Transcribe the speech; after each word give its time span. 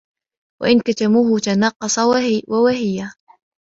وَإِنْ 0.61 0.79
كَتَمُوهُ 0.81 1.39
تَنَاقَصَ 1.39 1.99
وَوَهِيَ 2.47 3.09